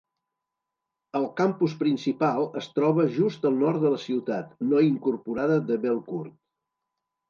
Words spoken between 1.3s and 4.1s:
campus principal es troba just al nord de la